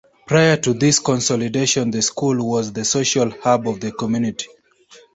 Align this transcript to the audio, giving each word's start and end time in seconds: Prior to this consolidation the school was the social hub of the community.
Prior 0.25 0.57
to 0.57 0.73
this 0.73 0.97
consolidation 0.97 1.91
the 1.91 2.01
school 2.01 2.43
was 2.43 2.73
the 2.73 2.83
social 2.83 3.29
hub 3.29 3.69
of 3.69 3.79
the 3.81 3.91
community. 3.91 4.47